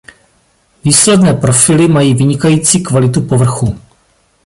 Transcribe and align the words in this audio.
Výsledné 0.85 1.33
profily 1.33 1.87
mají 1.87 2.13
vynikající 2.13 2.83
kvalitu 2.83 3.21
povrchu. 3.21 3.77